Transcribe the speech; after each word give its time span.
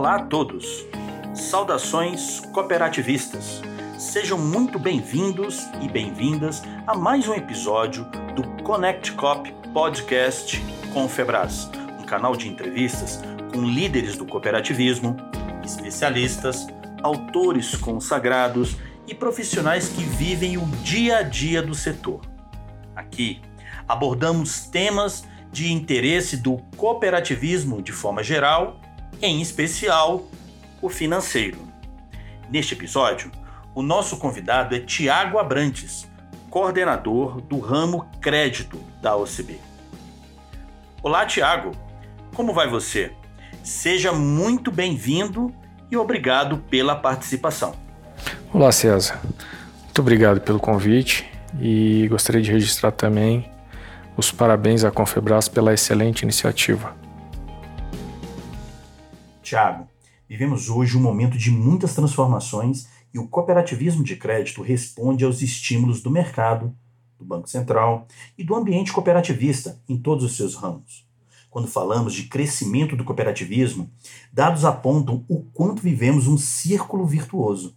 Olá 0.00 0.14
a 0.14 0.22
todos! 0.22 0.86
Saudações 1.34 2.40
cooperativistas! 2.54 3.60
Sejam 3.98 4.38
muito 4.38 4.78
bem-vindos 4.78 5.68
e 5.82 5.88
bem-vindas 5.90 6.62
a 6.86 6.96
mais 6.96 7.28
um 7.28 7.34
episódio 7.34 8.06
do 8.34 8.42
Connect 8.62 9.12
Cop 9.12 9.52
Podcast 9.74 10.58
com 10.94 11.06
Febras, 11.06 11.70
um 12.00 12.04
canal 12.04 12.34
de 12.34 12.48
entrevistas 12.48 13.20
com 13.52 13.62
líderes 13.62 14.16
do 14.16 14.24
cooperativismo, 14.24 15.18
especialistas, 15.62 16.66
autores 17.02 17.74
consagrados 17.76 18.78
e 19.06 19.14
profissionais 19.14 19.90
que 19.90 20.02
vivem 20.02 20.56
o 20.56 20.64
dia 20.82 21.18
a 21.18 21.22
dia 21.22 21.60
do 21.60 21.74
setor. 21.74 22.22
Aqui 22.96 23.42
abordamos 23.86 24.62
temas 24.62 25.28
de 25.52 25.70
interesse 25.70 26.38
do 26.38 26.56
cooperativismo 26.78 27.82
de 27.82 27.92
forma 27.92 28.22
geral, 28.22 28.80
em 29.20 29.40
especial 29.40 30.28
o 30.80 30.88
financeiro. 30.88 31.58
Neste 32.50 32.74
episódio, 32.74 33.30
o 33.74 33.82
nosso 33.82 34.16
convidado 34.16 34.74
é 34.74 34.80
Tiago 34.80 35.38
Abrantes, 35.38 36.08
coordenador 36.48 37.40
do 37.40 37.58
ramo 37.58 38.08
crédito 38.20 38.80
da 39.00 39.16
OCB. 39.16 39.58
Olá, 41.02 41.24
Tiago. 41.24 41.72
Como 42.34 42.52
vai 42.52 42.68
você? 42.68 43.12
Seja 43.62 44.12
muito 44.12 44.70
bem-vindo 44.70 45.54
e 45.90 45.96
obrigado 45.96 46.58
pela 46.68 46.94
participação. 46.94 47.74
Olá, 48.52 48.72
César. 48.72 49.20
Muito 49.84 50.00
obrigado 50.00 50.40
pelo 50.40 50.58
convite 50.58 51.30
e 51.60 52.06
gostaria 52.08 52.40
de 52.42 52.50
registrar 52.50 52.92
também 52.92 53.50
os 54.16 54.30
parabéns 54.30 54.84
à 54.84 54.90
Confebras 54.90 55.48
pela 55.48 55.72
excelente 55.72 56.22
iniciativa. 56.22 56.94
Tiago, 59.50 59.88
vivemos 60.28 60.70
hoje 60.70 60.96
um 60.96 61.00
momento 61.00 61.36
de 61.36 61.50
muitas 61.50 61.92
transformações 61.92 62.86
e 63.12 63.18
o 63.18 63.26
cooperativismo 63.26 64.04
de 64.04 64.14
crédito 64.14 64.62
responde 64.62 65.24
aos 65.24 65.42
estímulos 65.42 66.00
do 66.00 66.08
mercado, 66.08 66.72
do 67.18 67.24
Banco 67.24 67.50
Central 67.50 68.06
e 68.38 68.44
do 68.44 68.54
ambiente 68.54 68.92
cooperativista 68.92 69.82
em 69.88 69.96
todos 69.96 70.24
os 70.24 70.36
seus 70.36 70.54
ramos. 70.54 71.04
Quando 71.50 71.66
falamos 71.66 72.14
de 72.14 72.28
crescimento 72.28 72.94
do 72.94 73.02
cooperativismo, 73.02 73.90
dados 74.32 74.64
apontam 74.64 75.24
o 75.28 75.42
quanto 75.52 75.82
vivemos 75.82 76.28
um 76.28 76.38
círculo 76.38 77.04
virtuoso. 77.04 77.74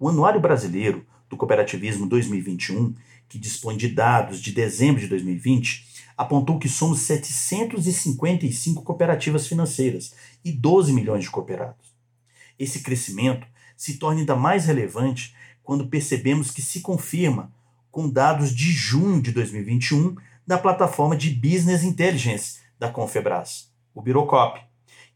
O 0.00 0.08
Anuário 0.08 0.40
Brasileiro 0.40 1.06
do 1.30 1.36
Cooperativismo 1.36 2.08
2021 2.08 2.92
que 3.28 3.38
dispõe 3.38 3.76
de 3.76 3.88
dados 3.88 4.40
de 4.40 4.52
dezembro 4.52 5.00
de 5.00 5.08
2020, 5.08 5.93
apontou 6.16 6.58
que 6.58 6.68
somos 6.68 7.00
755 7.00 8.82
cooperativas 8.82 9.46
financeiras 9.46 10.14
e 10.44 10.52
12 10.52 10.92
milhões 10.92 11.24
de 11.24 11.30
cooperados. 11.30 11.94
Esse 12.58 12.80
crescimento 12.80 13.46
se 13.76 13.98
torna 13.98 14.20
ainda 14.20 14.36
mais 14.36 14.66
relevante 14.66 15.34
quando 15.62 15.88
percebemos 15.88 16.50
que 16.50 16.62
se 16.62 16.80
confirma 16.80 17.52
com 17.90 18.08
dados 18.08 18.54
de 18.54 18.70
junho 18.70 19.20
de 19.20 19.32
2021 19.32 20.16
da 20.46 20.58
plataforma 20.58 21.16
de 21.16 21.30
Business 21.30 21.82
Intelligence 21.82 22.60
da 22.78 22.90
Confebras, 22.90 23.70
o 23.94 24.02
Birocop, 24.02 24.60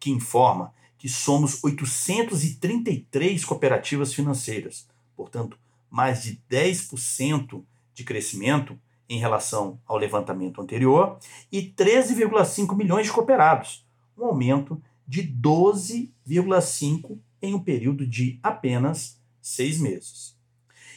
que 0.01 0.11
informa 0.11 0.73
que 0.97 1.09
somos 1.09 1.63
833 1.63 3.45
cooperativas 3.45 4.15
financeiras, 4.15 4.89
portanto, 5.17 5.59
mais 5.91 6.23
de 6.23 6.41
10% 6.51 7.63
de 7.95 8.05
crescimento 8.05 8.79
em 9.09 9.19
relação 9.19 9.81
ao 9.87 9.97
levantamento 9.97 10.61
anterior 10.61 11.19
e 11.51 11.63
13,5 11.63 12.77
milhões 12.77 13.07
de 13.07 13.13
cooperados, 13.13 13.87
um 14.17 14.25
aumento 14.25 14.81
de 15.07 15.23
12,5 15.23 17.19
em 17.41 17.55
um 17.55 17.61
período 17.61 18.07
de 18.07 18.39
apenas 18.43 19.19
seis 19.41 19.79
meses. 19.79 20.37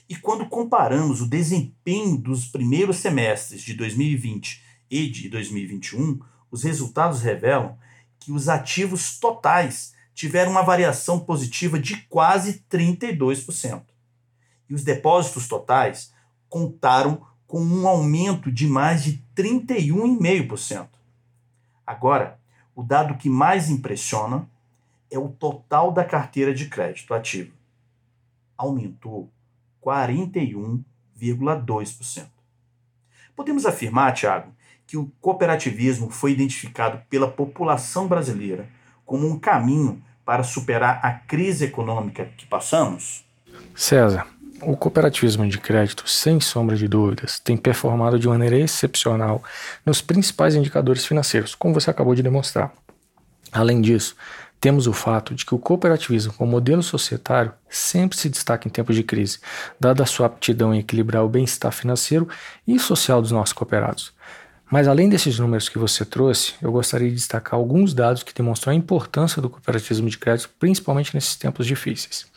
E 0.10 0.16
quando 0.16 0.50
comparamos 0.50 1.22
o 1.22 1.30
desempenho 1.30 2.18
dos 2.18 2.46
primeiros 2.46 2.98
semestres 2.98 3.62
de 3.62 3.74
2020 3.74 4.62
e 4.90 5.10
de 5.10 5.30
2021, 5.30 6.20
os 6.52 6.64
resultados 6.64 7.22
revelam 7.22 7.78
que 8.20 8.32
os 8.32 8.50
ativos 8.50 9.18
totais 9.18 9.94
tiveram 10.14 10.52
uma 10.52 10.64
variação 10.64 11.20
positiva 11.20 11.80
de 11.80 11.96
quase 12.08 12.66
32%. 12.70 13.84
E 14.70 14.74
os 14.74 14.84
depósitos 14.84 15.48
totais 15.48 16.14
contaram 16.50 17.26
com 17.52 17.62
um 17.62 17.86
aumento 17.86 18.50
de 18.50 18.66
mais 18.66 19.04
de 19.04 19.22
31,5%. 19.36 20.88
Agora, 21.86 22.40
o 22.74 22.82
dado 22.82 23.18
que 23.18 23.30
mais 23.30 23.70
impressiona 23.70 24.50
é 25.12 25.20
o 25.20 25.28
total 25.28 25.92
da 25.92 26.06
carteira 26.06 26.54
de 26.54 26.70
crédito 26.70 27.14
ativa. 27.14 27.52
Aumentou 28.58 29.30
41,2%. 29.84 32.30
Podemos 33.36 33.66
afirmar, 33.66 34.14
Tiago, 34.14 34.54
que 34.88 34.96
o 34.96 35.12
cooperativismo 35.20 36.10
foi 36.10 36.32
identificado 36.32 37.02
pela 37.10 37.30
população 37.30 38.08
brasileira 38.08 38.70
como 39.06 39.28
um 39.28 39.38
caminho 39.38 40.02
para 40.24 40.44
superar 40.44 41.02
a 41.04 41.12
crise 41.12 41.66
econômica 41.66 42.32
que 42.38 42.46
passamos? 42.46 43.26
César, 43.76 44.26
o 44.62 44.76
cooperativismo 44.78 45.48
de 45.48 45.58
crédito, 45.58 46.08
sem 46.10 46.40
sombra 46.40 46.76
de 46.76 46.88
dúvidas, 46.88 47.40
tem 47.40 47.58
performado 47.58 48.20
de 48.20 48.28
maneira 48.28 48.58
excepcional 48.58 49.44
nos 49.86 50.02
principais 50.02 50.56
indicadores 50.56 51.06
financeiros, 51.06 51.56
como 51.56 51.74
você 51.74 51.90
acabou 51.90 52.14
de 52.14 52.24
demonstrar. 52.24 52.72
Além 53.52 53.82
disso, 53.82 54.16
temos 54.60 54.86
o 54.86 54.94
fato 54.94 55.34
de 55.34 55.44
que 55.46 55.56
o 55.56 55.60
cooperativismo 55.60 56.34
como 56.34 56.52
modelo 56.52 56.84
societário 56.84 57.52
sempre 57.68 58.18
se 58.18 58.30
destaca 58.30 58.68
em 58.68 58.72
tempos 58.72 58.96
de 58.96 59.04
crise, 59.04 59.40
dada 59.80 60.04
a 60.04 60.06
sua 60.06 60.28
aptidão 60.28 60.74
em 60.74 60.80
equilibrar 60.80 61.26
o 61.26 61.30
bem-estar 61.30 61.72
financeiro 61.72 62.30
e 62.68 62.78
social 62.80 63.22
dos 63.22 63.32
nossos 63.32 63.54
cooperados. 63.54 64.14
Mas 64.70 64.88
além 64.88 65.10
desses 65.10 65.38
números 65.38 65.68
que 65.68 65.78
você 65.78 66.06
trouxe, 66.06 66.54
eu 66.62 66.72
gostaria 66.72 67.10
de 67.10 67.16
destacar 67.16 67.56
alguns 67.56 67.94
dados 67.94 68.24
que 68.24 68.34
demonstram 68.34 68.72
a 68.72 68.76
importância 68.76 69.42
do 69.42 69.50
cooperativismo 69.50 70.10
de 70.10 70.18
crédito, 70.18 70.50
principalmente 70.58 71.14
nesses 71.14 71.36
tempos 71.36 71.66
difíceis. 71.66 72.31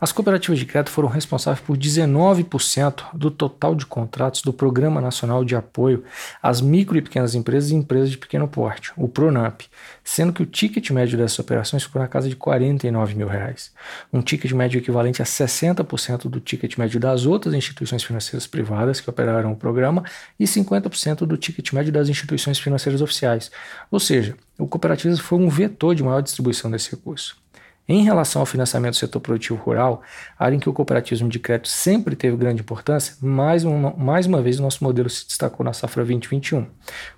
As 0.00 0.12
cooperativas 0.12 0.58
de 0.58 0.66
crédito 0.66 0.90
foram 0.90 1.08
responsáveis 1.08 1.64
por 1.64 1.78
19% 1.78 3.04
do 3.14 3.30
total 3.30 3.74
de 3.74 3.86
contratos 3.86 4.42
do 4.42 4.52
Programa 4.52 5.00
Nacional 5.00 5.44
de 5.44 5.56
Apoio 5.56 6.04
às 6.42 6.60
Micro 6.60 6.98
e 6.98 7.02
Pequenas 7.02 7.34
Empresas 7.34 7.70
e 7.70 7.74
Empresas 7.74 8.10
de 8.10 8.18
Pequeno 8.18 8.46
Porte, 8.46 8.92
o 8.96 9.08
PRONAMP, 9.08 9.62
sendo 10.02 10.32
que 10.32 10.42
o 10.42 10.46
ticket 10.46 10.90
médio 10.90 11.16
dessas 11.16 11.38
operações 11.38 11.84
ficou 11.84 12.02
na 12.02 12.08
casa 12.08 12.28
de 12.28 12.36
49 12.36 13.14
mil 13.14 13.28
reais. 13.28 13.72
Um 14.12 14.20
ticket 14.20 14.52
médio 14.52 14.78
equivalente 14.78 15.22
a 15.22 15.24
60% 15.24 16.28
do 16.28 16.40
ticket 16.40 16.76
médio 16.76 17.00
das 17.00 17.24
outras 17.24 17.54
instituições 17.54 18.02
financeiras 18.02 18.46
privadas 18.46 19.00
que 19.00 19.08
operaram 19.08 19.52
o 19.52 19.56
programa 19.56 20.04
e 20.38 20.44
50% 20.44 21.20
do 21.26 21.36
ticket 21.36 21.72
médio 21.72 21.92
das 21.92 22.08
instituições 22.08 22.58
financeiras 22.58 23.00
oficiais. 23.00 23.50
Ou 23.90 24.00
seja, 24.00 24.36
o 24.58 24.66
cooperativismo 24.66 25.24
foi 25.24 25.38
um 25.38 25.48
vetor 25.48 25.94
de 25.94 26.02
maior 26.02 26.20
distribuição 26.20 26.70
desse 26.70 26.90
recurso. 26.90 27.43
Em 27.86 28.02
relação 28.02 28.40
ao 28.40 28.46
financiamento 28.46 28.94
do 28.94 28.96
setor 28.96 29.20
produtivo 29.20 29.62
rural, 29.62 30.00
área 30.38 30.56
em 30.56 30.58
que 30.58 30.70
o 30.70 30.72
cooperativismo 30.72 31.28
de 31.28 31.38
crédito 31.38 31.68
sempre 31.68 32.16
teve 32.16 32.34
grande 32.34 32.62
importância, 32.62 33.14
mais 33.20 33.62
uma, 33.62 33.90
mais 33.90 34.24
uma 34.24 34.40
vez 34.40 34.58
o 34.58 34.62
nosso 34.62 34.82
modelo 34.82 35.10
se 35.10 35.26
destacou 35.26 35.62
na 35.62 35.74
safra 35.74 36.02
2021, 36.02 36.66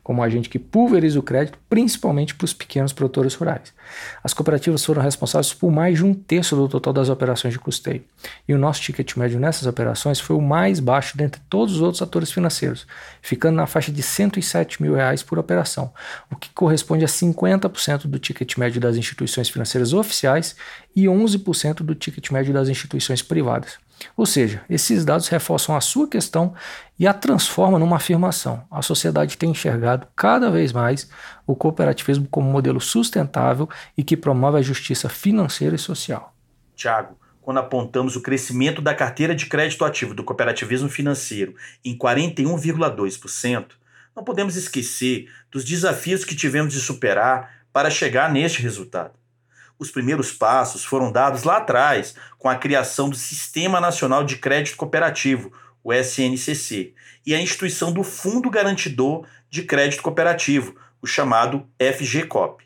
como 0.03 0.25
agente 0.25 0.49
que 0.49 0.59
pulveriza 0.59 1.21
o 1.21 1.22
crédito, 1.22 1.56
principalmente 1.69 2.34
para 2.34 2.47
os 2.47 2.53
pequenos 2.53 2.93
produtores 2.93 3.34
rurais. 3.34 3.72
As 4.25 4.34
cooperativas 4.34 4.84
foram 4.84 5.03
responsáveis 5.03 5.54
por 5.54 5.71
mais 5.71 5.99
de 5.99 6.04
um 6.04 6.12
terço 6.12 6.56
do 6.56 6.69
total 6.69 6.93
das 6.93 7.09
operações 7.09 7.54
de 7.54 7.60
custeio, 7.60 8.03
e 8.48 8.53
o 8.53 8.59
nosso 8.59 8.81
ticket 8.81 9.16
médio 9.16 9.38
nessas 9.38 9.69
operações 9.69 10.18
foi 10.18 10.34
o 10.34 10.42
mais 10.42 10.80
baixo 10.80 11.16
dentre 11.16 11.41
todos 11.48 11.77
os 11.77 11.80
outros 11.80 12.03
atores 12.03 12.33
financeiros, 12.33 12.89
ficando 13.22 13.54
na 13.54 13.68
faixa 13.68 13.92
de 13.92 14.03
107 14.03 14.83
mil 14.83 14.97
reais 14.97 15.22
por 15.22 15.39
operação, 15.39 15.92
o 16.28 16.34
que 16.34 16.51
corresponde 16.51 17.04
a 17.04 17.09
50% 17.09 18.09
do 18.09 18.18
ticket 18.18 18.57
médio 18.57 18.80
das 18.80 18.97
instituições 18.97 19.48
financeiras 19.48 19.92
oficiais 19.92 20.55
e 20.94 21.04
11% 21.04 21.76
do 21.76 21.94
ticket 21.94 22.30
médio 22.30 22.53
das 22.53 22.68
instituições 22.68 23.22
privadas. 23.22 23.78
Ou 24.16 24.26
seja, 24.26 24.62
esses 24.68 25.04
dados 25.04 25.28
reforçam 25.28 25.74
a 25.74 25.80
sua 25.80 26.08
questão 26.08 26.54
e 26.98 27.06
a 27.06 27.14
transformam 27.14 27.78
numa 27.78 27.97
afirmação. 27.97 28.64
A 28.70 28.82
sociedade 28.82 29.38
tem 29.38 29.50
enxergado 29.50 30.06
cada 30.14 30.50
vez 30.50 30.72
mais 30.72 31.08
o 31.47 31.54
cooperativismo 31.54 32.26
como 32.30 32.50
modelo 32.50 32.80
sustentável 32.80 33.68
e 33.97 34.03
que 34.03 34.16
promove 34.16 34.58
a 34.58 34.62
justiça 34.62 35.08
financeira 35.08 35.76
e 35.76 35.78
social. 35.78 36.34
Tiago, 36.74 37.18
quando 37.41 37.58
apontamos 37.58 38.16
o 38.16 38.22
crescimento 38.22 38.82
da 38.82 38.94
carteira 38.94 39.34
de 39.34 39.47
crédito 39.47 39.84
ativo 39.84 40.14
do 40.14 40.24
cooperativismo 40.24 40.88
financeiro 40.88 41.54
em 41.84 41.97
41,2%, 41.97 43.66
não 44.14 44.24
podemos 44.24 44.56
esquecer 44.56 45.28
dos 45.50 45.64
desafios 45.64 46.24
que 46.24 46.34
tivemos 46.34 46.72
de 46.72 46.80
superar 46.80 47.64
para 47.72 47.91
chegar 47.91 48.32
neste 48.32 48.62
resultado. 48.62 49.12
Os 49.78 49.91
primeiros 49.91 50.33
passos 50.33 50.84
foram 50.84 51.13
dados 51.13 51.43
lá 51.43 51.59
atrás, 51.59 52.15
com 52.39 52.49
a 52.49 52.57
criação 52.57 53.11
do 53.11 53.17
Sistema 53.17 53.81
Nacional 53.81 54.25
de 54.25 54.37
Crédito 54.37 54.77
Cooperativo, 54.77 55.53
o 55.84 55.93
SNCC, 55.93 56.95
e 57.25 57.34
a 57.34 57.41
instituição 57.41 57.93
do 57.93 58.03
Fundo 58.03 58.49
Garantidor 58.49 59.27
de 59.51 59.63
Crédito 59.63 60.03
Cooperativo, 60.03 60.75
o 61.03 61.07
chamado 61.07 61.67
FGCOP. 61.78 62.65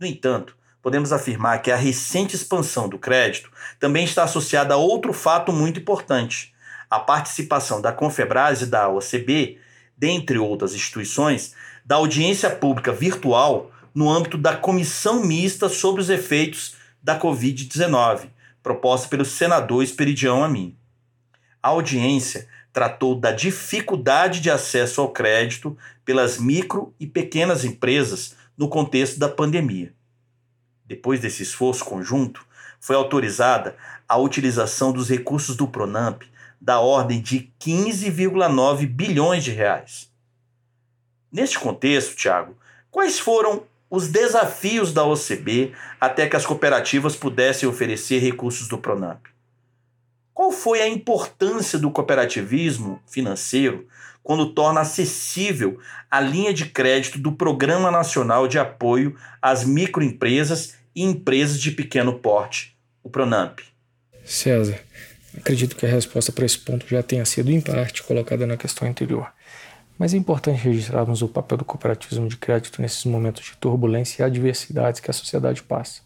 No 0.00 0.06
entanto, 0.06 0.56
podemos 0.82 1.12
afirmar 1.12 1.60
que 1.60 1.70
a 1.70 1.76
recente 1.76 2.34
expansão 2.34 2.88
do 2.88 2.98
crédito 2.98 3.50
também 3.78 4.04
está 4.04 4.24
associada 4.24 4.74
a 4.74 4.78
outro 4.78 5.12
fato 5.12 5.52
muito 5.52 5.80
importante: 5.80 6.54
a 6.88 6.98
participação 6.98 7.82
da 7.82 7.92
Confebras 7.92 8.62
e 8.62 8.66
da 8.66 8.88
OCB, 8.88 9.58
dentre 9.96 10.38
outras 10.38 10.74
instituições, 10.74 11.54
da 11.84 11.96
audiência 11.96 12.48
pública 12.48 12.92
virtual 12.92 13.70
no 13.94 14.10
âmbito 14.10 14.38
da 14.38 14.56
Comissão 14.56 15.24
Mista 15.24 15.68
sobre 15.68 16.00
os 16.00 16.10
Efeitos 16.10 16.76
da 17.02 17.18
Covid-19, 17.18 18.28
proposta 18.62 19.08
pelo 19.08 19.24
senador 19.24 19.82
Esperidião 19.82 20.44
Amin. 20.44 20.76
A 21.62 21.68
audiência 21.68 22.48
tratou 22.72 23.14
da 23.14 23.32
dificuldade 23.32 24.40
de 24.40 24.50
acesso 24.50 25.00
ao 25.00 25.10
crédito 25.10 25.76
pelas 26.04 26.38
micro 26.38 26.94
e 27.00 27.06
pequenas 27.06 27.64
empresas 27.64 28.36
no 28.56 28.68
contexto 28.68 29.18
da 29.18 29.28
pandemia. 29.28 29.92
Depois 30.84 31.20
desse 31.20 31.42
esforço 31.42 31.84
conjunto, 31.84 32.46
foi 32.80 32.96
autorizada 32.96 33.76
a 34.08 34.16
utilização 34.16 34.92
dos 34.92 35.08
recursos 35.08 35.56
do 35.56 35.66
Pronamp 35.66 36.22
da 36.60 36.80
ordem 36.80 37.20
de 37.20 37.52
15,9 37.60 38.86
bilhões 38.86 39.44
de 39.44 39.50
reais. 39.50 40.10
Neste 41.30 41.58
contexto, 41.58 42.16
Tiago, 42.16 42.56
quais 42.90 43.18
foram 43.18 43.64
os 43.90 44.08
desafios 44.08 44.92
da 44.92 45.04
OCB 45.04 45.72
até 46.00 46.26
que 46.26 46.36
as 46.36 46.44
cooperativas 46.44 47.16
pudessem 47.16 47.68
oferecer 47.68 48.18
recursos 48.18 48.68
do 48.68 48.78
Pronamp? 48.78 49.26
Qual 50.34 50.52
foi 50.52 50.80
a 50.80 50.88
importância 50.88 51.78
do 51.78 51.90
cooperativismo 51.90 53.02
financeiro 53.06 53.88
quando 54.22 54.52
torna 54.52 54.82
acessível 54.82 55.80
a 56.10 56.20
linha 56.20 56.52
de 56.52 56.66
crédito 56.66 57.18
do 57.18 57.32
Programa 57.32 57.90
Nacional 57.90 58.46
de 58.46 58.58
Apoio 58.58 59.16
às 59.40 59.64
Microempresas 59.64 60.74
e 60.94 61.02
Empresas 61.02 61.58
de 61.58 61.70
Pequeno 61.70 62.18
Porte, 62.18 62.76
o 63.02 63.08
Pronamp? 63.08 63.60
César, 64.24 64.78
acredito 65.36 65.74
que 65.74 65.86
a 65.86 65.88
resposta 65.88 66.30
para 66.30 66.44
esse 66.44 66.58
ponto 66.58 66.86
já 66.86 67.02
tenha 67.02 67.24
sido, 67.24 67.50
em 67.50 67.60
parte, 67.60 68.02
colocada 68.02 68.46
na 68.46 68.56
questão 68.56 68.86
anterior. 68.86 69.32
Mas 69.98 70.14
é 70.14 70.16
importante 70.16 70.62
registrarmos 70.62 71.22
o 71.22 71.28
papel 71.28 71.58
do 71.58 71.64
cooperativismo 71.64 72.28
de 72.28 72.36
crédito 72.36 72.80
nesses 72.80 73.04
momentos 73.04 73.44
de 73.44 73.56
turbulência 73.56 74.22
e 74.22 74.24
adversidades 74.24 75.00
que 75.00 75.10
a 75.10 75.14
sociedade 75.14 75.62
passa. 75.62 76.02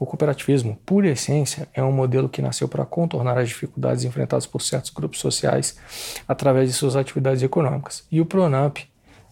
O 0.00 0.06
cooperativismo, 0.06 0.78
por 0.84 1.04
essência, 1.04 1.68
é 1.72 1.82
um 1.82 1.92
modelo 1.92 2.28
que 2.28 2.42
nasceu 2.42 2.66
para 2.66 2.84
contornar 2.84 3.38
as 3.38 3.48
dificuldades 3.48 4.02
enfrentadas 4.02 4.46
por 4.46 4.62
certos 4.62 4.90
grupos 4.90 5.20
sociais 5.20 5.76
através 6.26 6.68
de 6.68 6.74
suas 6.74 6.96
atividades 6.96 7.42
econômicas. 7.42 8.04
E 8.10 8.20
o 8.20 8.26
Pronamp 8.26 8.78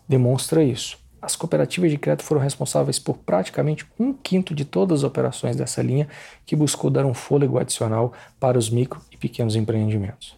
demonstra 0.07 0.63
isso. 0.63 0.99
As 1.21 1.35
cooperativas 1.35 1.91
de 1.91 1.99
crédito 1.99 2.25
foram 2.25 2.41
responsáveis 2.41 2.99
por 2.99 3.19
praticamente 3.19 3.85
um 3.99 4.13
quinto 4.13 4.55
de 4.55 4.65
todas 4.65 5.01
as 5.01 5.05
operações 5.05 5.57
dessa 5.57 5.83
linha, 5.83 6.07
que 6.47 6.55
buscou 6.55 6.91
dar 6.91 7.05
um 7.05 7.15
fôlego 7.15 7.59
adicional 7.59 8.13
para 8.39 8.57
os 8.57 8.71
micro 8.71 9.01
e 9.11 9.17
pequenos 9.17 9.57
empreendimentos. 9.57 10.38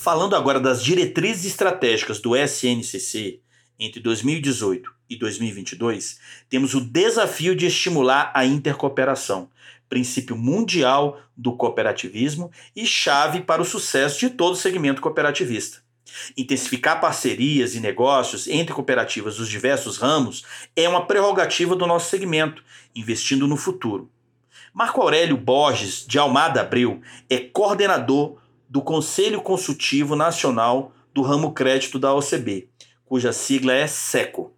Falando 0.00 0.36
agora 0.36 0.60
das 0.60 0.84
diretrizes 0.84 1.44
estratégicas 1.44 2.20
do 2.20 2.36
SNCC 2.36 3.40
entre 3.80 3.98
2018 3.98 4.94
e 5.10 5.16
2022, 5.16 6.20
temos 6.48 6.72
o 6.72 6.80
desafio 6.80 7.56
de 7.56 7.66
estimular 7.66 8.30
a 8.32 8.46
intercooperação, 8.46 9.50
princípio 9.88 10.36
mundial 10.36 11.20
do 11.36 11.52
cooperativismo 11.56 12.48
e 12.76 12.86
chave 12.86 13.40
para 13.40 13.60
o 13.60 13.64
sucesso 13.64 14.20
de 14.20 14.30
todo 14.30 14.52
o 14.52 14.56
segmento 14.56 15.02
cooperativista. 15.02 15.82
Intensificar 16.36 17.00
parcerias 17.00 17.74
e 17.74 17.80
negócios 17.80 18.46
entre 18.46 18.72
cooperativas 18.72 19.38
dos 19.38 19.48
diversos 19.48 19.98
ramos 19.98 20.44
é 20.76 20.88
uma 20.88 21.06
prerrogativa 21.06 21.74
do 21.74 21.88
nosso 21.88 22.08
segmento, 22.08 22.62
investindo 22.94 23.48
no 23.48 23.56
futuro. 23.56 24.08
Marco 24.72 25.02
Aurélio 25.02 25.36
Borges 25.36 26.06
de 26.06 26.20
Almada 26.20 26.60
Abreu 26.60 27.00
é 27.28 27.38
coordenador 27.38 28.38
do 28.68 28.82
Conselho 28.82 29.40
Consultivo 29.40 30.14
Nacional 30.14 30.92
do 31.14 31.22
Ramo 31.22 31.52
Crédito 31.52 31.98
da 31.98 32.12
OCB, 32.14 32.68
cuja 33.04 33.32
sigla 33.32 33.72
é 33.72 33.86
SECO. 33.86 34.52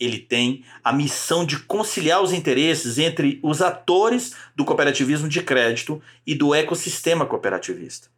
Ele 0.00 0.18
tem 0.18 0.64
a 0.82 0.92
missão 0.92 1.44
de 1.44 1.58
conciliar 1.58 2.22
os 2.22 2.32
interesses 2.32 2.98
entre 2.98 3.38
os 3.42 3.60
atores 3.60 4.34
do 4.56 4.64
cooperativismo 4.64 5.28
de 5.28 5.42
crédito 5.42 6.00
e 6.26 6.34
do 6.34 6.54
ecossistema 6.54 7.26
cooperativista. 7.26 8.08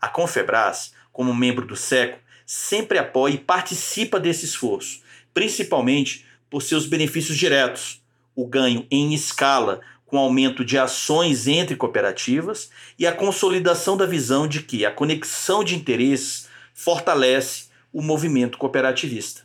A 0.00 0.08
Confebras, 0.08 0.92
como 1.12 1.34
membro 1.34 1.66
do 1.66 1.76
SECO, 1.76 2.18
sempre 2.46 2.98
apoia 2.98 3.34
e 3.34 3.38
participa 3.38 4.18
desse 4.18 4.46
esforço, 4.46 5.02
principalmente 5.32 6.26
por 6.48 6.62
seus 6.62 6.86
benefícios 6.86 7.38
diretos, 7.38 8.02
o 8.34 8.46
ganho 8.46 8.86
em 8.90 9.14
escala 9.14 9.80
com 10.10 10.18
aumento 10.18 10.64
de 10.64 10.76
ações 10.76 11.46
entre 11.46 11.76
cooperativas 11.76 12.68
e 12.98 13.06
a 13.06 13.12
consolidação 13.12 13.96
da 13.96 14.04
visão 14.04 14.48
de 14.48 14.60
que 14.60 14.84
a 14.84 14.90
conexão 14.90 15.62
de 15.62 15.76
interesses 15.76 16.48
fortalece 16.74 17.66
o 17.92 18.02
movimento 18.02 18.58
cooperativista. 18.58 19.42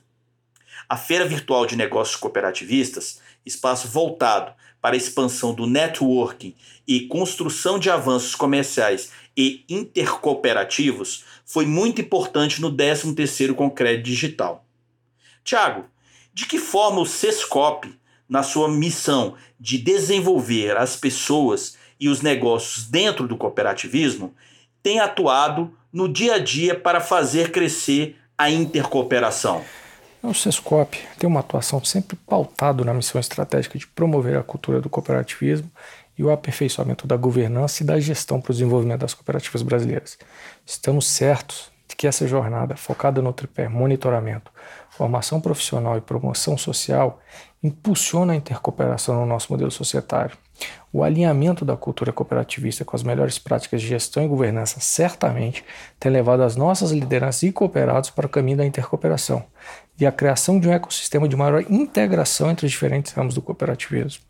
A 0.90 0.98
Feira 0.98 1.24
Virtual 1.24 1.68
de 1.68 1.76
Negócios 1.76 2.16
Cooperativistas, 2.16 3.22
espaço 3.46 3.88
voltado 3.88 4.54
para 4.82 4.96
a 4.96 4.98
expansão 4.98 5.54
do 5.54 5.68
networking 5.68 6.56
e 6.88 7.02
construção 7.02 7.78
de 7.78 7.92
avanços 7.92 8.34
comerciais 8.34 9.12
e 9.38 9.64
intercooperativos, 9.70 11.26
foi 11.46 11.68
muito 11.68 12.02
importante 12.02 12.60
no 12.60 12.76
13º 12.76 13.54
Concreto 13.54 14.02
Digital. 14.02 14.66
Tiago, 15.44 15.86
de 16.34 16.48
que 16.48 16.58
forma 16.58 17.02
o 17.02 17.06
Sescop 17.06 17.88
na 18.28 18.44
sua 18.44 18.70
missão 18.70 19.36
de 19.60 19.78
desenvolver 19.78 20.78
as 20.78 20.96
pessoas 20.96 21.78
e 22.00 22.10
os 22.10 22.22
negócios 22.22 22.88
dentro 22.88 23.28
do 23.28 23.38
cooperativismo, 23.38 24.34
tem 24.82 25.00
atuado 25.00 25.74
no 25.92 26.08
dia 26.08 26.36
a 26.36 26.40
dia 26.40 26.76
para 26.76 27.00
fazer 27.00 27.52
crescer 27.52 28.18
a 28.38 28.50
intercooperação? 28.50 29.64
O 30.22 30.34
SESCOP 30.34 30.98
tem 31.20 31.30
uma 31.30 31.40
atuação 31.40 31.84
sempre 31.84 32.18
pautado 32.28 32.84
na 32.84 32.94
missão 32.94 33.22
estratégica 33.22 33.78
de 33.78 33.88
promover 33.88 34.38
a 34.38 34.44
cultura 34.44 34.82
do 34.82 34.90
cooperativismo 34.90 35.72
e 36.18 36.24
o 36.24 36.32
aperfeiçoamento 36.32 37.06
da 37.06 37.16
governança 37.16 37.84
e 37.84 37.86
da 37.86 38.00
gestão 38.00 38.42
para 38.42 38.52
o 38.52 38.54
desenvolvimento 38.54 39.02
das 39.02 39.14
cooperativas 39.14 39.62
brasileiras. 39.62 40.18
Estamos 40.66 41.08
certos 41.08 41.72
de 41.88 41.96
que 41.96 42.08
essa 42.08 42.28
jornada, 42.28 42.76
focada 42.76 43.22
no 43.22 43.32
tripé 43.32 43.70
monitoramento, 43.70 44.52
formação 44.96 45.42
profissional 45.42 45.98
e 45.98 46.02
promoção 46.02 46.58
social, 46.58 47.20
impulsiona 47.62 48.34
a 48.34 48.36
intercooperação 48.36 49.16
no 49.20 49.26
nosso 49.26 49.52
modelo 49.52 49.72
societário. 49.72 50.38
O 50.94 51.04
alinhamento 51.04 51.66
da 51.66 51.76
cultura 51.76 52.14
cooperativista 52.14 52.86
com 52.86 52.96
as 52.96 53.04
melhores 53.04 53.38
práticas 53.38 53.82
de 53.82 53.88
gestão 53.88 54.24
e 54.24 54.28
governança 54.28 54.80
certamente 54.80 55.66
tem 56.00 56.12
levado 56.12 56.44
as 56.44 56.56
nossas 56.56 56.92
lideranças 56.92 57.44
e 57.44 57.52
cooperados 57.52 58.10
para 58.10 58.26
o 58.26 58.30
caminho 58.30 58.58
da 58.58 58.66
intercooperação 58.66 59.46
e 60.00 60.06
a 60.06 60.12
criação 60.12 60.60
de 60.60 60.70
um 60.70 60.72
ecossistema 60.72 61.28
de 61.28 61.36
maior 61.36 61.62
integração 61.70 62.50
entre 62.50 62.66
os 62.66 62.72
diferentes 62.72 63.12
ramos 63.12 63.34
do 63.34 63.42
cooperativismo. 63.42 64.24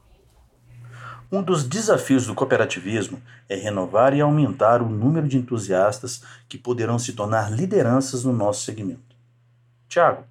Um 1.31 1.43
dos 1.43 1.63
desafios 1.63 2.25
do 2.25 2.33
cooperativismo 2.33 3.21
é 3.49 3.55
renovar 3.55 4.15
e 4.15 4.21
aumentar 4.21 4.81
o 4.81 4.89
número 4.89 5.27
de 5.27 5.37
entusiastas 5.37 6.23
que 6.47 6.57
poderão 6.57 6.97
se 6.97 7.13
tornar 7.13 7.51
lideranças 7.51 8.23
no 8.23 8.31
nosso 8.31 8.63
segmento. 8.63 9.15
Tiago, 9.87 10.23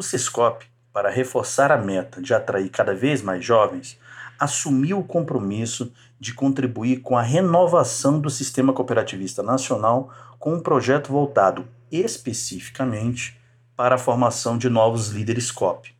o 0.00 0.02
Sescop 0.02 0.66
para 0.92 1.10
reforçar 1.10 1.70
a 1.70 1.76
meta 1.76 2.20
de 2.20 2.34
atrair 2.34 2.68
cada 2.70 2.94
vez 2.94 3.22
mais 3.22 3.44
jovens, 3.44 3.98
assumiu 4.38 4.98
o 4.98 5.04
compromisso 5.04 5.92
de 6.18 6.32
contribuir 6.32 7.00
com 7.00 7.16
a 7.16 7.22
renovação 7.22 8.18
do 8.18 8.30
sistema 8.30 8.72
cooperativista 8.72 9.42
nacional 9.42 10.12
com 10.38 10.54
um 10.54 10.60
projeto 10.60 11.12
voltado 11.12 11.68
especificamente 11.92 13.38
para 13.76 13.96
a 13.96 13.98
formação 13.98 14.56
de 14.56 14.68
novos 14.68 15.08
líderes 15.08 15.50
COP, 15.50 15.94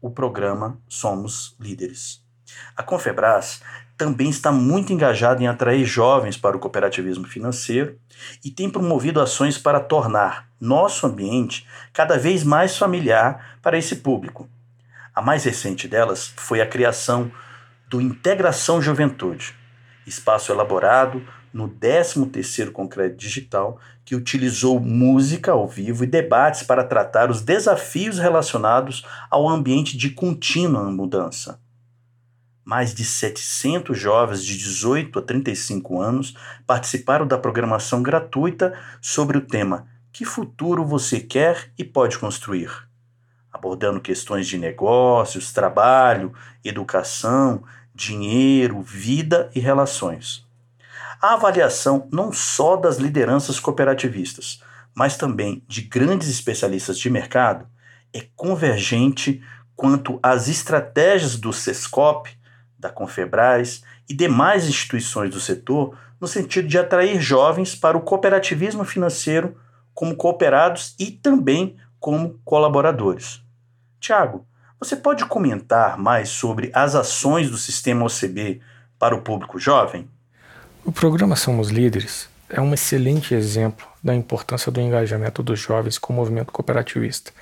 o 0.00 0.10
programa 0.10 0.78
Somos 0.88 1.56
Líderes. 1.58 2.22
A 2.76 2.82
Confebras 2.82 3.62
também 3.96 4.28
está 4.28 4.52
muito 4.52 4.92
engajada 4.92 5.42
em 5.42 5.46
atrair 5.46 5.84
jovens 5.84 6.36
para 6.36 6.56
o 6.56 6.60
cooperativismo 6.60 7.26
financeiro 7.26 7.98
e 8.44 8.50
tem 8.50 8.68
promovido 8.68 9.20
ações 9.20 9.56
para 9.56 9.80
tornar 9.80 10.49
nosso 10.60 11.06
ambiente 11.06 11.66
cada 11.92 12.18
vez 12.18 12.44
mais 12.44 12.76
familiar 12.76 13.58
para 13.62 13.78
esse 13.78 13.96
público. 13.96 14.48
A 15.14 15.22
mais 15.22 15.44
recente 15.44 15.88
delas 15.88 16.32
foi 16.36 16.60
a 16.60 16.66
criação 16.66 17.30
do 17.88 18.00
Integração 18.00 18.80
Juventude, 18.80 19.54
espaço 20.06 20.52
elaborado 20.52 21.26
no 21.52 21.68
13º 21.68 22.70
Concreto 22.70 23.16
Digital, 23.16 23.80
que 24.04 24.14
utilizou 24.14 24.78
música 24.78 25.52
ao 25.52 25.66
vivo 25.66 26.04
e 26.04 26.06
debates 26.06 26.62
para 26.62 26.84
tratar 26.84 27.30
os 27.30 27.40
desafios 27.40 28.18
relacionados 28.18 29.04
ao 29.28 29.48
ambiente 29.48 29.96
de 29.96 30.10
contínua 30.10 30.84
mudança 30.90 31.58
mais 32.70 32.94
de 32.94 33.04
700 33.04 33.98
jovens 33.98 34.44
de 34.44 34.56
18 34.56 35.18
a 35.18 35.22
35 35.22 36.00
anos 36.00 36.36
participaram 36.64 37.26
da 37.26 37.36
programação 37.36 38.00
gratuita 38.00 38.78
sobre 39.00 39.36
o 39.38 39.40
tema 39.40 39.88
Que 40.20 40.26
futuro 40.26 40.84
você 40.84 41.18
quer 41.18 41.72
e 41.78 41.82
pode 41.82 42.18
construir? 42.18 42.70
Abordando 43.50 44.02
questões 44.02 44.46
de 44.46 44.58
negócios, 44.58 45.50
trabalho, 45.50 46.34
educação, 46.62 47.64
dinheiro, 47.94 48.82
vida 48.82 49.50
e 49.54 49.60
relações. 49.60 50.46
A 51.22 51.32
avaliação 51.32 52.06
não 52.12 52.34
só 52.34 52.76
das 52.76 52.98
lideranças 52.98 53.58
cooperativistas, 53.58 54.62
mas 54.94 55.16
também 55.16 55.64
de 55.66 55.80
grandes 55.80 56.28
especialistas 56.28 56.98
de 56.98 57.08
mercado 57.08 57.66
é 58.12 58.26
convergente 58.36 59.42
quanto 59.74 60.20
às 60.22 60.48
estratégias 60.48 61.36
do 61.36 61.50
SESCOP, 61.50 62.28
da 62.78 62.90
Confebras 62.90 63.82
e 64.06 64.12
demais 64.12 64.68
instituições 64.68 65.30
do 65.30 65.40
setor 65.40 65.96
no 66.20 66.28
sentido 66.28 66.68
de 66.68 66.76
atrair 66.76 67.18
jovens 67.22 67.74
para 67.74 67.96
o 67.96 68.02
cooperativismo 68.02 68.84
financeiro 68.84 69.56
como 70.00 70.16
cooperados 70.16 70.94
e 70.98 71.10
também 71.10 71.76
como 71.98 72.40
colaboradores. 72.42 73.42
Tiago, 74.00 74.46
você 74.78 74.96
pode 74.96 75.26
comentar 75.26 75.98
mais 75.98 76.30
sobre 76.30 76.70
as 76.72 76.94
ações 76.94 77.50
do 77.50 77.58
sistema 77.58 78.06
OCB 78.06 78.62
para 78.98 79.14
o 79.14 79.20
público 79.20 79.58
jovem? 79.58 80.08
O 80.86 80.90
programa 80.90 81.36
Somos 81.36 81.68
Líderes 81.68 82.30
é 82.48 82.62
um 82.62 82.72
excelente 82.72 83.34
exemplo 83.34 83.89
da 84.02 84.14
importância 84.14 84.72
do 84.72 84.80
engajamento 84.80 85.42
dos 85.42 85.60
jovens 85.60 85.98
com 85.98 86.12
o 86.12 86.16
movimento 86.16 86.52
cooperativista. 86.52 87.32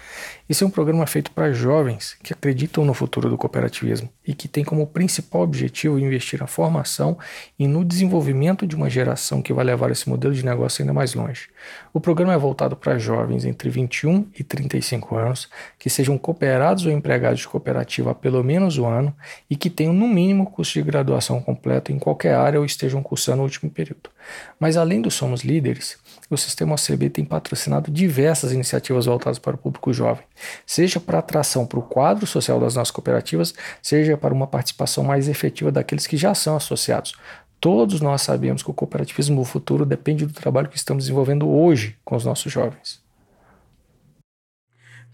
Esse 0.48 0.64
é 0.64 0.66
um 0.66 0.70
programa 0.70 1.06
feito 1.06 1.30
para 1.30 1.52
jovens 1.52 2.16
que 2.22 2.32
acreditam 2.32 2.84
no 2.84 2.94
futuro 2.94 3.28
do 3.28 3.38
cooperativismo 3.38 4.08
e 4.26 4.34
que 4.34 4.48
tem 4.48 4.64
como 4.64 4.86
principal 4.86 5.42
objetivo 5.42 5.98
investir 5.98 6.40
na 6.40 6.46
formação 6.46 7.18
e 7.58 7.68
no 7.68 7.84
desenvolvimento 7.84 8.66
de 8.66 8.74
uma 8.74 8.90
geração 8.90 9.40
que 9.40 9.52
vai 9.52 9.64
levar 9.64 9.90
esse 9.90 10.08
modelo 10.08 10.34
de 10.34 10.44
negócio 10.44 10.82
ainda 10.82 10.92
mais 10.92 11.14
longe. 11.14 11.48
O 11.92 12.00
programa 12.00 12.32
é 12.32 12.38
voltado 12.38 12.76
para 12.76 12.98
jovens 12.98 13.44
entre 13.44 13.68
21 13.68 14.26
e 14.38 14.42
35 14.42 15.16
anos 15.16 15.48
que 15.78 15.90
sejam 15.90 16.18
cooperados 16.18 16.86
ou 16.86 16.92
empregados 16.92 17.40
de 17.40 17.48
cooperativa 17.48 18.10
há 18.10 18.14
pelo 18.14 18.42
menos 18.42 18.78
um 18.78 18.86
ano 18.86 19.14
e 19.48 19.56
que 19.56 19.70
tenham 19.70 19.92
no 19.92 20.08
mínimo 20.08 20.50
curso 20.50 20.72
de 20.72 20.82
graduação 20.82 21.40
completo 21.40 21.92
em 21.92 21.98
qualquer 21.98 22.34
área 22.34 22.58
ou 22.58 22.64
estejam 22.64 23.02
cursando 23.02 23.42
o 23.42 23.44
último 23.44 23.70
período. 23.70 24.10
Mas 24.58 24.76
além 24.76 25.00
do 25.00 25.10
Somos 25.10 25.42
Líderes, 25.42 25.98
o 26.30 26.36
sistema 26.48 26.74
OCB 26.74 27.10
tem 27.10 27.24
patrocinado 27.24 27.90
diversas 27.90 28.52
iniciativas 28.52 29.06
voltadas 29.06 29.38
para 29.38 29.54
o 29.54 29.58
público 29.58 29.92
jovem, 29.92 30.24
seja 30.66 30.98
para 30.98 31.18
atração 31.18 31.66
para 31.66 31.78
o 31.78 31.82
quadro 31.82 32.26
social 32.26 32.58
das 32.58 32.74
nossas 32.74 32.90
cooperativas, 32.90 33.54
seja 33.82 34.16
para 34.16 34.34
uma 34.34 34.46
participação 34.46 35.04
mais 35.04 35.28
efetiva 35.28 35.70
daqueles 35.70 36.06
que 36.06 36.16
já 36.16 36.34
são 36.34 36.56
associados. 36.56 37.14
Todos 37.60 38.00
nós 38.00 38.22
sabemos 38.22 38.62
que 38.62 38.70
o 38.70 38.74
cooperativismo 38.74 39.36
no 39.36 39.44
futuro 39.44 39.84
depende 39.84 40.24
do 40.24 40.32
trabalho 40.32 40.68
que 40.68 40.76
estamos 40.76 41.04
desenvolvendo 41.04 41.48
hoje 41.48 41.96
com 42.04 42.14
os 42.14 42.24
nossos 42.24 42.52
jovens. 42.52 43.02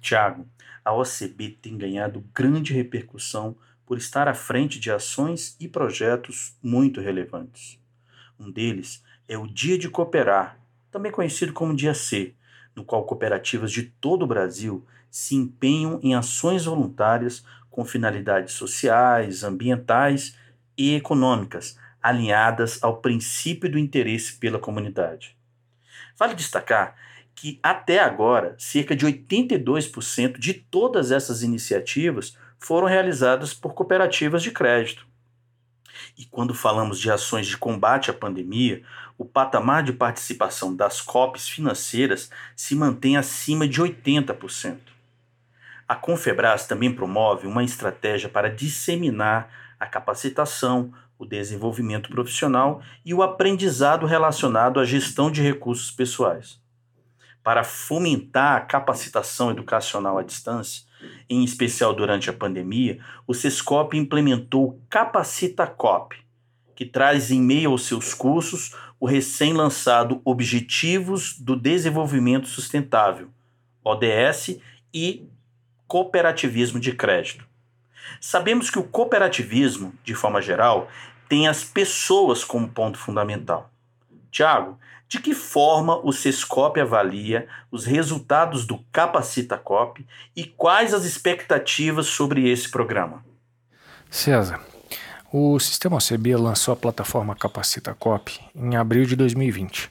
Tiago, 0.01 0.47
a 0.85 0.93
OCB 0.93 1.59
tem 1.63 1.79
ganhado 1.79 2.23
grande 2.35 2.75
repercussão 2.75 3.57
por 3.87 3.97
estar 3.97 4.29
à 4.29 4.35
frente 4.35 4.79
de 4.79 4.91
ações 4.91 5.57
e 5.59 5.67
projetos 5.67 6.57
muito 6.63 7.01
relevantes. 7.01 7.79
Um 8.39 8.51
deles 8.51 9.03
é 9.27 9.39
o 9.39 9.47
Dia 9.47 9.79
de 9.79 9.89
Cooperar, 9.89 10.59
também 10.95 11.11
conhecido 11.11 11.53
como 11.53 11.75
Dia 11.75 11.93
C, 11.93 12.37
no 12.73 12.85
qual 12.85 13.05
cooperativas 13.05 13.73
de 13.73 13.83
todo 13.83 14.23
o 14.23 14.29
Brasil 14.29 14.87
se 15.11 15.35
empenham 15.35 15.99
em 16.05 16.15
ações 16.15 16.67
voluntárias 16.67 17.45
com 17.69 17.85
finalidades 17.85 18.55
sociais, 18.55 19.43
ambientais 19.43 20.39
e 20.79 20.95
econômicas, 20.95 21.77
alinhadas 22.01 22.81
ao 22.81 22.99
princípio 22.99 23.69
do 23.69 23.77
interesse 23.77 24.35
pela 24.35 24.57
comunidade. 24.57 25.37
Vale 26.17 26.37
destacar 26.37 26.95
que, 27.35 27.59
até 27.61 27.99
agora, 27.99 28.55
cerca 28.57 28.95
de 28.95 29.05
82% 29.05 30.39
de 30.39 30.55
todas 30.55 31.11
essas 31.11 31.43
iniciativas 31.43 32.39
foram 32.57 32.87
realizadas 32.87 33.53
por 33.53 33.75
cooperativas 33.75 34.45
de 34.45 34.53
crédito. 34.53 35.05
E 36.17 36.25
quando 36.25 36.55
falamos 36.55 37.01
de 37.01 37.11
ações 37.11 37.47
de 37.47 37.57
combate 37.57 38.11
à 38.11 38.15
pandemia, 38.15 38.83
o 39.17 39.25
patamar 39.25 39.83
de 39.83 39.93
participação 39.93 40.75
das 40.75 41.01
COPs 41.01 41.49
financeiras 41.49 42.31
se 42.57 42.75
mantém 42.75 43.17
acima 43.17 43.69
de 43.69 43.81
80%. 43.81 44.79
A 45.87 45.95
Confebras 45.95 46.67
também 46.67 46.93
promove 46.93 47.47
uma 47.47 47.63
estratégia 47.63 48.29
para 48.29 48.51
disseminar 48.51 49.51
a 49.79 49.87
capacitação, 49.87 50.93
o 51.19 51.27
desenvolvimento 51.27 52.09
profissional 52.09 52.83
e 53.05 53.15
o 53.15 53.23
aprendizado 53.23 54.07
relacionado 54.07 54.81
à 54.81 54.85
gestão 54.85 55.31
de 55.31 55.43
recursos 55.43 55.91
pessoais. 55.91 56.61
Para 57.43 57.63
fomentar 57.63 58.57
a 58.57 58.61
capacitação 58.63 59.51
educacional 59.51 60.19
à 60.19 60.23
distância, 60.23 60.85
em 61.29 61.45
especial 61.45 61.93
durante 61.95 62.31
a 62.31 62.33
pandemia, 62.33 62.99
o 63.27 63.35
SESCOP 63.35 63.97
implementou 63.99 64.69
o 64.69 64.81
Capacita 64.89 65.67
COP, 65.67 66.24
que 66.75 66.85
traz 66.85 67.31
em 67.31 67.41
meio 67.41 67.71
aos 67.71 67.87
seus 67.87 68.15
cursos 68.15 68.75
o 68.99 69.07
recém-lançado 69.07 70.21
Objetivos 70.25 71.39
do 71.39 71.57
Desenvolvimento 71.57 72.49
Sustentável, 72.49 73.29
ODS, 73.83 74.59
e 74.93 75.29
Cooperativismo 75.87 76.79
de 76.79 76.93
Crédito. 76.93 77.45
Sabemos 78.21 78.71
que 78.71 78.79
o 78.79 78.85
cooperativismo, 78.85 79.93
de 80.05 80.15
forma 80.15 80.41
geral, 80.41 80.89
tem 81.29 81.49
as 81.49 81.65
pessoas 81.65 82.45
como 82.45 82.69
ponto 82.69 82.97
fundamental. 82.97 83.71
Tiago, 84.31 84.79
de 85.09 85.21
que 85.21 85.35
forma 85.35 85.99
o 86.05 86.13
Sescop 86.13 86.81
avalia 86.81 87.47
os 87.71 87.85
resultados 87.85 88.67
do 88.67 88.79
Capacita 88.91 89.57
Cop 89.57 90.05
e 90.35 90.45
quais 90.45 90.95
as 90.95 91.05
expectativas 91.05 92.07
sobre 92.07 92.49
esse 92.49 92.71
programa? 92.71 93.25
César, 94.11 94.61
o 95.37 95.59
sistema 95.59 95.97
OCB 95.97 96.37
lançou 96.37 96.73
a 96.73 96.77
plataforma 96.77 97.35
Capacita 97.35 97.93
Cop 97.93 98.33
em 98.55 98.77
abril 98.77 99.05
de 99.05 99.17
2020, 99.17 99.91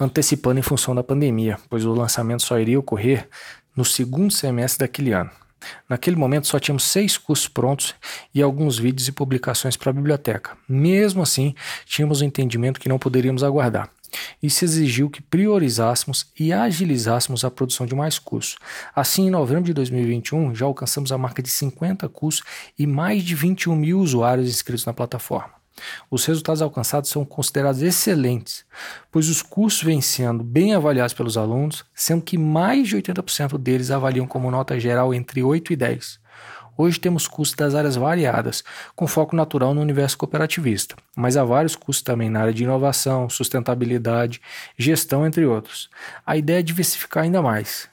antecipando 0.00 0.60
em 0.60 0.62
função 0.62 0.94
da 0.94 1.04
pandemia, 1.04 1.58
pois 1.68 1.84
o 1.84 1.92
lançamento 1.92 2.42
só 2.42 2.58
iria 2.58 2.78
ocorrer 2.78 3.28
no 3.76 3.84
segundo 3.84 4.32
semestre 4.32 4.78
daquele 4.78 5.12
ano. 5.12 5.30
Naquele 5.90 6.16
momento 6.16 6.46
só 6.46 6.58
tínhamos 6.58 6.84
seis 6.84 7.18
cursos 7.18 7.48
prontos 7.48 7.94
e 8.34 8.40
alguns 8.40 8.78
vídeos 8.78 9.08
e 9.08 9.12
publicações 9.12 9.76
para 9.76 9.90
a 9.90 9.92
biblioteca. 9.92 10.56
Mesmo 10.66 11.20
assim, 11.20 11.54
tínhamos 11.84 12.22
o 12.22 12.24
entendimento 12.24 12.80
que 12.80 12.88
não 12.88 12.98
poderíamos 12.98 13.44
aguardar. 13.44 13.90
Isso 14.42 14.64
exigiu 14.64 15.10
que 15.10 15.22
priorizássemos 15.22 16.26
e 16.38 16.52
agilizássemos 16.52 17.44
a 17.44 17.50
produção 17.50 17.86
de 17.86 17.94
mais 17.94 18.18
cursos. 18.18 18.56
Assim, 18.94 19.26
em 19.26 19.30
novembro 19.30 19.64
de 19.64 19.74
2021, 19.74 20.54
já 20.54 20.66
alcançamos 20.66 21.12
a 21.12 21.18
marca 21.18 21.42
de 21.42 21.48
50 21.48 22.08
cursos 22.08 22.42
e 22.78 22.86
mais 22.86 23.22
de 23.22 23.34
21 23.34 23.76
mil 23.76 24.00
usuários 24.00 24.48
inscritos 24.48 24.86
na 24.86 24.92
plataforma. 24.92 25.58
Os 26.10 26.24
resultados 26.24 26.62
alcançados 26.62 27.10
são 27.10 27.24
considerados 27.24 27.82
excelentes, 27.82 28.64
pois 29.10 29.28
os 29.28 29.42
cursos 29.42 29.82
vêm 29.82 30.00
sendo 30.00 30.42
bem 30.42 30.74
avaliados 30.74 31.14
pelos 31.14 31.36
alunos, 31.36 31.84
sendo 31.94 32.22
que 32.22 32.36
mais 32.36 32.88
de 32.88 32.96
80% 32.96 33.58
deles 33.58 33.90
avaliam 33.90 34.26
como 34.26 34.50
nota 34.50 34.78
geral 34.78 35.14
entre 35.14 35.42
8 35.42 35.72
e 35.72 35.76
10. 35.76 36.20
Hoje 36.80 37.00
temos 37.00 37.26
cursos 37.26 37.56
das 37.56 37.74
áreas 37.74 37.96
variadas, 37.96 38.62
com 38.94 39.08
foco 39.08 39.34
natural 39.34 39.74
no 39.74 39.80
universo 39.80 40.16
cooperativista, 40.16 40.94
mas 41.16 41.36
há 41.36 41.42
vários 41.42 41.74
cursos 41.74 42.04
também 42.04 42.30
na 42.30 42.40
área 42.42 42.54
de 42.54 42.62
inovação, 42.62 43.28
sustentabilidade, 43.28 44.40
gestão, 44.78 45.26
entre 45.26 45.44
outros. 45.44 45.90
A 46.24 46.36
ideia 46.36 46.60
é 46.60 46.62
diversificar 46.62 47.24
ainda 47.24 47.42
mais. 47.42 47.88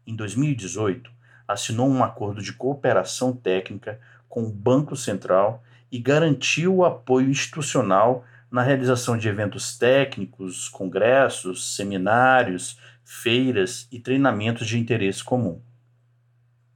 Em 0.05 0.17
2018, 0.17 1.09
assinou 1.47 1.89
um 1.89 2.03
acordo 2.03 2.43
de 2.43 2.53
cooperação 2.53 3.33
técnica 3.33 4.01
com 4.29 4.43
o 4.43 4.51
Banco 4.51 4.97
Central 4.97 5.63
e 5.93 6.01
garantiu 6.01 6.75
o 6.75 6.85
apoio 6.85 7.31
institucional 7.31 8.25
na 8.51 8.63
realização 8.63 9.17
de 9.17 9.29
eventos 9.29 9.79
técnicos, 9.79 10.69
congressos, 10.69 11.77
seminários, 11.77 12.77
feiras 13.05 13.87
e 13.93 14.01
treinamentos 14.01 14.67
de 14.67 14.77
interesse 14.77 15.23
comum. 15.23 15.63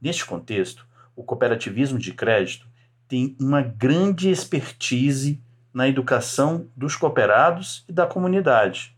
Neste 0.01 0.25
contexto, 0.25 0.87
o 1.17 1.21
cooperativismo 1.21 1.99
de 1.99 2.13
crédito 2.13 2.65
tem 3.09 3.35
uma 3.41 3.61
grande 3.61 4.29
expertise 4.29 5.43
na 5.73 5.87
educação 5.87 6.67
dos 6.75 6.95
cooperados 6.95 7.83
e 7.89 7.91
da 7.91 8.05
comunidade. 8.05 8.95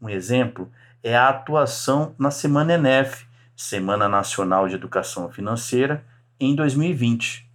Um 0.00 0.08
exemplo 0.08 0.70
é 1.02 1.16
a 1.16 1.28
atuação 1.28 2.14
na 2.18 2.30
Semana 2.30 2.74
ENEF, 2.74 3.26
Semana 3.56 4.08
Nacional 4.08 4.68
de 4.68 4.76
Educação 4.76 5.28
Financeira, 5.30 6.04
em 6.38 6.54
2020. 6.54 7.50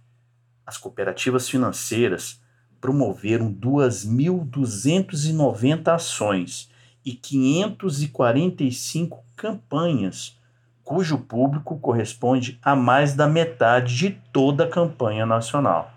As 0.66 0.76
cooperativas 0.76 1.48
financeiras 1.48 2.42
promoveram 2.80 3.50
2.290 3.50 5.88
ações 5.88 6.70
e 7.04 7.12
545 7.12 9.24
campanhas, 9.36 10.38
cujo 10.82 11.18
público 11.18 11.78
corresponde 11.78 12.58
a 12.62 12.74
mais 12.76 13.14
da 13.14 13.26
metade 13.26 13.96
de 13.96 14.10
toda 14.32 14.64
a 14.64 14.68
campanha 14.68 15.24
nacional. 15.24 15.90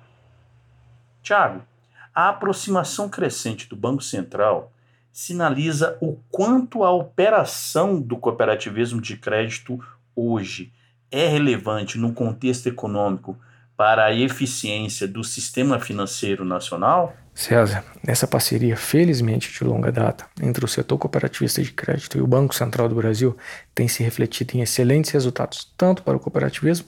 Tiago, 1.22 1.62
a 2.18 2.30
aproximação 2.30 3.08
crescente 3.08 3.70
do 3.70 3.76
Banco 3.76 4.04
Central 4.04 4.74
sinaliza 5.14 6.00
o 6.02 6.18
quanto 6.32 6.84
a 6.84 6.90
operação 6.90 8.02
do 8.02 8.18
cooperativismo 8.18 9.00
de 9.00 9.16
crédito 9.16 9.80
hoje 10.16 10.74
é 11.12 11.28
relevante 11.28 12.00
no 12.00 12.12
contexto 12.12 12.66
econômico 12.66 13.38
para 13.78 14.06
a 14.06 14.16
eficiência 14.16 15.08
do 15.08 15.24
sistema 15.24 15.80
financeiro 15.80 16.44
nacional? 16.44 17.16
César, 17.36 17.86
essa 18.04 18.26
parceria, 18.26 18.76
felizmente 18.76 19.54
de 19.54 19.64
longa 19.64 19.92
data, 19.92 20.26
entre 20.42 20.66
o 20.66 20.68
setor 20.68 20.98
cooperativista 20.98 21.62
de 21.62 21.72
crédito 21.72 22.18
e 22.18 22.22
o 22.22 22.26
Banco 22.26 22.56
Central 22.56 22.90
do 22.90 22.96
Brasil 22.96 23.38
tem 23.76 23.88
se 23.88 24.02
refletido 24.02 24.58
em 24.58 24.62
excelentes 24.62 25.12
resultados, 25.12 25.72
tanto 25.78 26.02
para 26.02 26.18
o 26.18 26.20
cooperativismo 26.20 26.88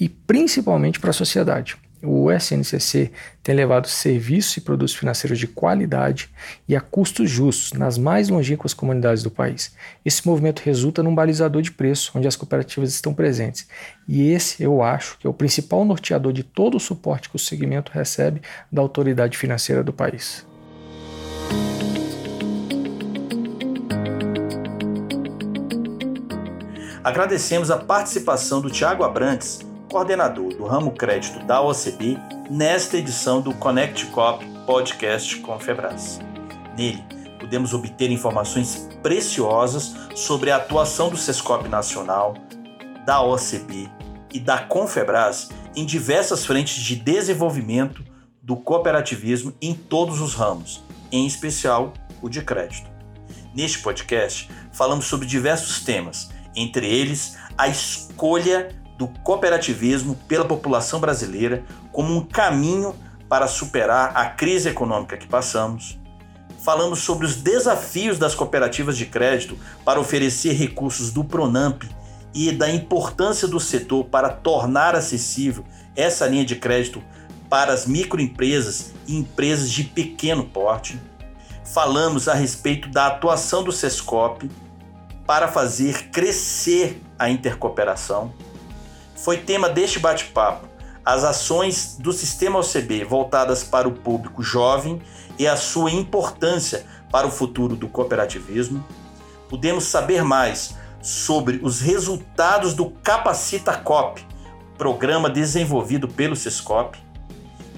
e 0.00 0.08
principalmente 0.08 0.98
para 0.98 1.10
a 1.10 1.12
sociedade 1.12 1.76
o 2.02 2.30
SNCC 2.32 3.12
tem 3.42 3.54
levado 3.54 3.86
serviços 3.86 4.56
e 4.56 4.60
produtos 4.60 4.94
financeiros 4.94 5.38
de 5.38 5.46
qualidade 5.46 6.28
e 6.68 6.74
a 6.74 6.80
custos 6.80 7.30
justos 7.30 7.78
nas 7.78 7.96
mais 7.96 8.28
longínquas 8.28 8.74
comunidades 8.74 9.22
do 9.22 9.30
país. 9.30 9.74
Esse 10.04 10.26
movimento 10.26 10.60
resulta 10.60 11.02
num 11.02 11.14
balizador 11.14 11.62
de 11.62 11.70
preço 11.70 12.12
onde 12.14 12.26
as 12.26 12.34
cooperativas 12.34 12.92
estão 12.92 13.14
presentes. 13.14 13.68
E 14.08 14.30
esse, 14.30 14.62
eu 14.62 14.82
acho, 14.82 15.16
que 15.18 15.26
é 15.26 15.30
o 15.30 15.34
principal 15.34 15.84
norteador 15.84 16.32
de 16.32 16.42
todo 16.42 16.76
o 16.76 16.80
suporte 16.80 17.30
que 17.30 17.36
o 17.36 17.38
segmento 17.38 17.92
recebe 17.92 18.42
da 18.70 18.82
autoridade 18.82 19.38
financeira 19.38 19.84
do 19.84 19.92
país. 19.92 20.44
Agradecemos 27.04 27.70
a 27.70 27.78
participação 27.78 28.60
do 28.60 28.70
Tiago 28.70 29.02
Abrantes 29.02 29.71
coordenador 29.92 30.54
do 30.54 30.64
ramo 30.64 30.90
crédito 30.92 31.44
da 31.44 31.60
OCB, 31.60 32.16
nesta 32.48 32.96
edição 32.96 33.42
do 33.42 33.52
Connect 33.52 34.06
Cop 34.06 34.42
Podcast 34.64 35.36
com 35.40 35.60
Febras. 35.60 36.18
Nele, 36.74 37.04
podemos 37.38 37.74
obter 37.74 38.10
informações 38.10 38.88
preciosas 39.02 39.94
sobre 40.14 40.50
a 40.50 40.56
atuação 40.56 41.10
do 41.10 41.18
Sescop 41.18 41.68
Nacional, 41.68 42.34
da 43.04 43.20
OCB 43.20 43.90
e 44.32 44.40
da 44.40 44.60
Confebras 44.60 45.50
em 45.76 45.84
diversas 45.84 46.46
frentes 46.46 46.82
de 46.82 46.96
desenvolvimento 46.96 48.02
do 48.42 48.56
cooperativismo 48.56 49.52
em 49.60 49.74
todos 49.74 50.22
os 50.22 50.32
ramos, 50.32 50.82
em 51.12 51.26
especial 51.26 51.92
o 52.22 52.30
de 52.30 52.40
crédito. 52.40 52.90
Neste 53.54 53.80
podcast, 53.80 54.48
falamos 54.72 55.04
sobre 55.04 55.26
diversos 55.26 55.82
temas, 55.82 56.30
entre 56.56 56.86
eles 56.86 57.36
a 57.58 57.68
escolha 57.68 58.81
do 58.96 59.08
cooperativismo 59.22 60.14
pela 60.28 60.44
população 60.44 61.00
brasileira 61.00 61.64
como 61.90 62.14
um 62.14 62.24
caminho 62.24 62.94
para 63.28 63.48
superar 63.48 64.12
a 64.14 64.26
crise 64.26 64.68
econômica 64.68 65.16
que 65.16 65.26
passamos. 65.26 65.98
Falamos 66.62 67.00
sobre 67.00 67.26
os 67.26 67.36
desafios 67.36 68.18
das 68.18 68.34
cooperativas 68.34 68.96
de 68.96 69.06
crédito 69.06 69.58
para 69.84 69.98
oferecer 69.98 70.52
recursos 70.52 71.10
do 71.10 71.24
Pronamp 71.24 71.82
e 72.34 72.52
da 72.52 72.70
importância 72.70 73.48
do 73.48 73.58
setor 73.58 74.04
para 74.04 74.28
tornar 74.28 74.94
acessível 74.94 75.64
essa 75.96 76.26
linha 76.26 76.44
de 76.44 76.56
crédito 76.56 77.02
para 77.50 77.72
as 77.72 77.86
microempresas 77.86 78.92
e 79.06 79.16
empresas 79.16 79.70
de 79.70 79.84
pequeno 79.84 80.44
porte. 80.44 81.00
Falamos 81.64 82.28
a 82.28 82.34
respeito 82.34 82.88
da 82.88 83.08
atuação 83.08 83.62
do 83.62 83.72
SESCOP 83.72 84.50
para 85.26 85.48
fazer 85.48 86.10
crescer 86.10 87.00
a 87.18 87.28
intercooperação 87.28 88.32
foi 89.22 89.38
tema 89.38 89.68
deste 89.68 89.98
bate-papo 89.98 90.72
as 91.04 91.24
ações 91.24 91.96
do 91.98 92.12
sistema 92.12 92.60
OCB 92.60 93.04
voltadas 93.04 93.64
para 93.64 93.88
o 93.88 93.92
público 93.92 94.42
jovem 94.42 95.02
e 95.38 95.46
a 95.46 95.56
sua 95.56 95.90
importância 95.90 96.84
para 97.10 97.26
o 97.26 97.30
futuro 97.30 97.74
do 97.74 97.88
cooperativismo. 97.88 98.84
Podemos 99.48 99.84
saber 99.84 100.22
mais 100.22 100.76
sobre 101.00 101.60
os 101.62 101.80
resultados 101.80 102.74
do 102.74 102.90
Capacita 103.02 103.76
COP, 103.76 104.24
programa 104.78 105.28
desenvolvido 105.28 106.06
pelo 106.06 106.36
Sescop. 106.36 106.96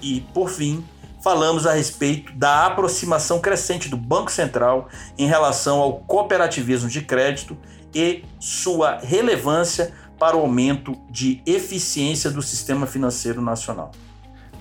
E, 0.01 0.21
por 0.33 0.49
fim, 0.49 0.85
falamos 1.23 1.65
a 1.65 1.73
respeito 1.73 2.31
da 2.33 2.67
aproximação 2.67 3.39
crescente 3.39 3.89
do 3.89 3.97
Banco 3.97 4.31
Central 4.31 4.87
em 5.17 5.25
relação 5.25 5.79
ao 5.79 5.93
cooperativismo 6.01 6.87
de 6.87 7.01
crédito 7.01 7.57
e 7.93 8.23
sua 8.39 8.99
relevância 8.99 9.93
para 10.19 10.35
o 10.35 10.41
aumento 10.41 10.95
de 11.09 11.41
eficiência 11.45 12.31
do 12.31 12.41
sistema 12.41 12.85
financeiro 12.85 13.41
nacional. 13.41 13.91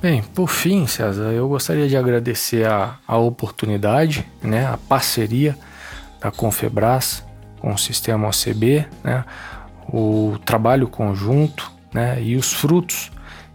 Bem, 0.00 0.22
por 0.34 0.48
fim, 0.48 0.86
César, 0.86 1.32
eu 1.32 1.48
gostaria 1.48 1.88
de 1.88 1.96
agradecer 1.96 2.66
a, 2.66 2.98
a 3.06 3.16
oportunidade, 3.16 4.26
né, 4.42 4.66
a 4.66 4.76
parceria 4.76 5.56
da 6.20 6.30
Confebras 6.30 7.24
com 7.58 7.72
o 7.72 7.78
sistema 7.78 8.28
OCB, 8.28 8.86
né, 9.02 9.24
o 9.88 10.36
trabalho 10.44 10.88
conjunto 10.88 11.72
né, 11.92 12.20
e 12.22 12.36
os 12.36 12.52
frutos 12.52 13.10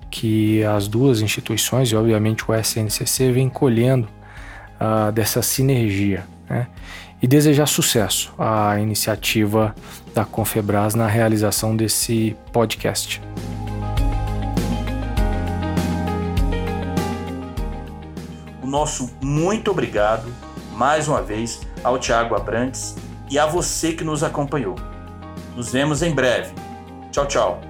que 0.10 0.64
as 0.64 0.88
duas 0.88 1.22
instituições 1.22 1.92
e, 1.92 1.96
obviamente, 1.96 2.44
o 2.50 2.56
SNCC 2.56 3.32
vem 3.32 3.48
colhendo 3.48 4.08
uh, 4.80 5.12
dessa 5.12 5.44
sinergia. 5.44 6.26
Né? 6.50 6.66
e 7.22 7.28
desejar 7.28 7.68
sucesso 7.68 8.34
à 8.38 8.80
iniciativa 8.80 9.76
da 10.14 10.26
Confebras 10.26 10.96
na 10.96 11.08
realização 11.08 11.76
desse 11.76 12.36
podcast. 12.52 13.22
O 18.62 18.68
nosso 18.68 19.10
muito 19.22 19.72
obrigado 19.72 20.32
mais 20.74 21.08
uma 21.08 21.22
vez 21.22 21.62
ao 21.84 21.98
Tiago 21.98 22.36
Abrantes 22.36 22.96
e 23.30 23.38
a 23.38 23.46
você 23.46 23.94
que 23.94 24.04
nos 24.04 24.24
acompanhou. 24.24 24.76
Nos 25.56 25.72
vemos 25.72 26.02
em 26.02 26.14
breve. 26.14 26.54
Tchau, 27.12 27.26
tchau. 27.26 27.69